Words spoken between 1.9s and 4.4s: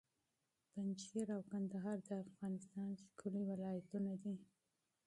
د افغانستان ښکلي ولایتونه دي.